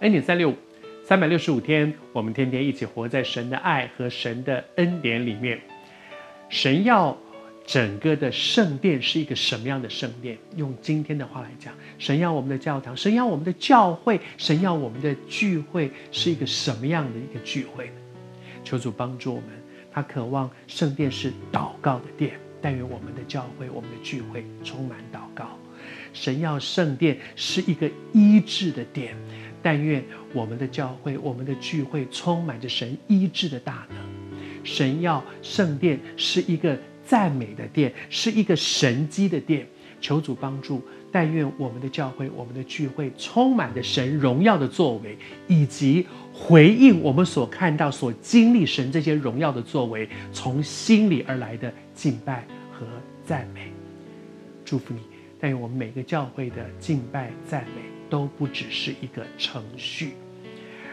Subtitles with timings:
[0.00, 0.54] 恩典三六五，
[1.02, 5.58] 三百六十五天，我们天天一起活在神的爱和神的恩典里面。
[6.50, 7.16] 神要
[7.64, 10.36] 整个的圣殿是一个什么样的圣殿？
[10.54, 17.90] 用今天的话来讲，神要我们的教堂，神要我们的教会，神要我们的聚会是一个什么样的一个聚会？
[18.62, 19.48] 求主帮助我们，
[19.90, 25.58] 他渴望圣殿是祷告的殿，但愿我们的教会、我们的聚会充满祷告。
[26.12, 29.16] 神要圣殿是一个医治的殿。
[29.62, 33.98] 但愿我们的教会、我们的聚会充满着神医治的大能。
[34.64, 39.66] 神要圣殿是一个赞美的殿，是一个神迹的殿。
[40.00, 40.82] 求主帮助。
[41.10, 45.16] 但愿我们的教会、我们的聚会充满着神荣耀的作为，
[45.48, 52.86] 以及回应我们所看到、所经历神这些荣耀的作为，从心里而来的敬拜和
[53.24, 53.72] 赞美。
[54.64, 55.15] 祝福你。
[55.40, 57.82] 但愿我们每个教会的敬拜赞美。
[58.08, 60.12] 都不只是一个程序，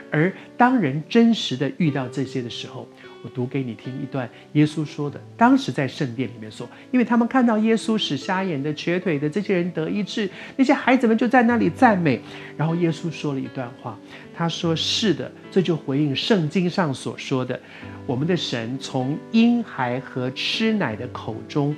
[0.09, 2.88] 而当人真实的遇到这些的时候，
[3.23, 5.21] 我读给你听一段耶稣说的。
[5.38, 10.27] 当时在圣殿里面说，因为他们看到耶稣使瞎眼的、瘸腿的这些人得医治，
[10.58, 12.19] 那些孩子们就在那里赞美。
[12.58, 13.95] 然后耶稣说了一段话，
[14.36, 17.59] 他说：“是的，这就回应圣经上所说的，
[18.08, 21.75] 我们的神从婴孩和吃奶的口中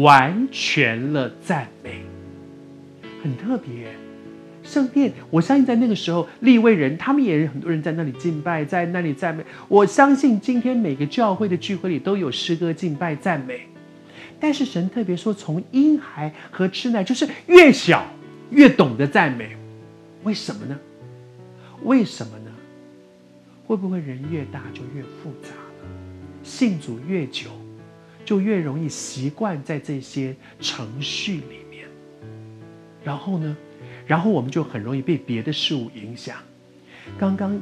[0.00, 2.02] 完全了赞美，
[3.22, 3.88] 很特别。”
[4.62, 9.42] 圣殿，我相信在那个时候，立位人他们也有很多人在那里敬拜，在那里赞美。
[9.66, 13.60] 我相信今天每个教会的聚会里都有诗歌敬拜赞美，
[14.38, 18.04] 但是神特别说，从婴孩和吃奶，就是越小
[18.50, 19.56] 越懂得赞美。
[20.22, 20.78] 为什么呢？
[21.84, 22.50] 为什么呢？
[23.66, 25.88] 会不会人越大就越复杂了？
[26.42, 27.48] 信主越久，
[28.28, 31.88] 就越容易习惯在这些程序里面。
[33.02, 33.56] 然后呢？
[34.06, 36.36] 然后我们就很容易被别的事物影响。
[37.18, 37.58] 刚刚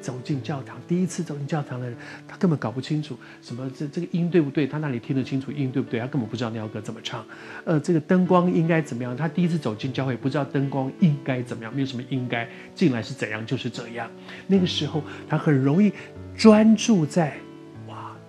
[0.00, 1.94] 走进教堂，第一次走进教堂的人，
[2.26, 7.22] 他根本搞不清楚什么这这个音对不对，他那里听得清楚音对不对，他根本不知道那首歌怎么唱。
[7.66, 9.14] 呃，这个灯光应该怎么样？
[9.14, 14.10] 他第一次走进教会，不知道灯光应该怎么样，没有什么应该进来是怎样就是这样。
[14.46, 15.92] 那个时候他很容易
[16.34, 17.36] 专注在，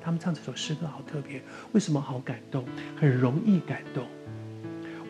[0.03, 1.41] 他们唱这首诗歌好特别，
[1.71, 2.65] 为什么好感动？
[2.99, 4.05] 很容易感动。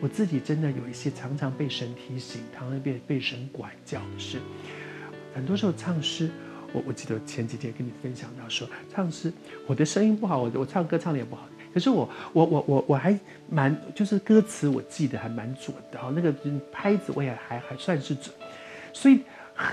[0.00, 4.38] 我自己真的有一些常常被神提醒，常常被被神管教的事。
[5.34, 6.30] 很多时候唱诗，
[6.72, 9.32] 我我记得前几天跟你分享到说，唱诗
[9.66, 11.48] 我的声音不好，我我唱歌唱的也不好。
[11.72, 13.18] 可是我我我我我还
[13.50, 16.32] 蛮就是歌词我记得还蛮准的哈，那个
[16.70, 18.32] 拍子我也还还算是准。
[18.92, 19.22] 所以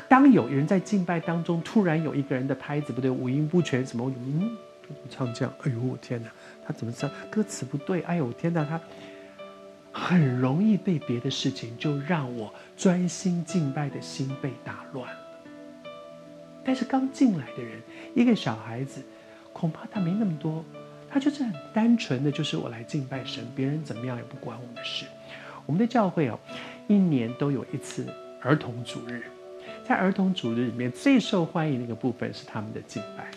[0.09, 4.49] 当有人在敬拜当中突然有一个人的拍子不对，五音不全什么，嗯，
[5.09, 6.29] 唱这样，哎呦我天哪，
[6.65, 8.01] 他怎么唱歌词不对？
[8.01, 8.79] 哎呦我天哪，他。
[9.93, 15.05] 很容易被别的事情就让我专心敬拜的心被打乱。
[16.63, 17.77] 但是刚进来的人，
[18.15, 19.03] 一个小孩子，
[19.51, 20.63] 恐怕他没那么多，
[21.09, 25.05] 他就是很单纯的，就是我来敬拜神，别人怎么样也不关我们的事。
[25.65, 26.39] 我们的教会哦，
[26.87, 28.07] 一年都有一次
[28.41, 29.23] 儿童主日，
[29.85, 33.29] 在儿童主日里面最受欢迎的一个部分是他们的敬拜。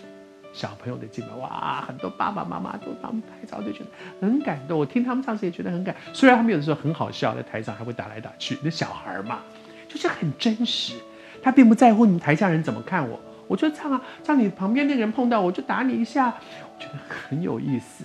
[0.55, 3.87] 小朋友的敬拜，哇，很多爸爸妈妈都帮他们拍照，就觉得
[4.21, 4.79] 很感动。
[4.79, 8.57] 我听他们唱时也觉得很感，虽然他们有的时候很好笑，在台上还会打来打去。
[8.63, 9.41] 那小孩嘛，
[9.89, 10.95] 就是很真实，
[11.43, 13.21] 他并不在乎你台下人怎么看我。
[13.49, 18.05] 我就唱啊，唱你旁边那个人碰到我就打你一下，我觉得很有意思。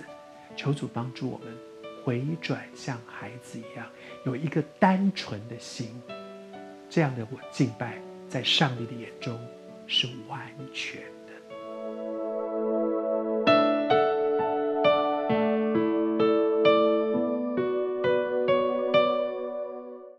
[0.56, 1.48] 求主帮助我们
[2.04, 3.86] 回转像孩子一样，
[4.26, 5.88] 有一个单纯的心，
[6.90, 7.94] 这样的我敬拜，
[8.28, 9.38] 在上帝的眼中
[9.86, 10.40] 是完
[10.74, 11.00] 全。